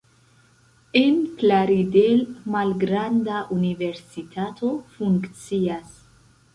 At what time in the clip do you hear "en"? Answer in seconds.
1.01-1.19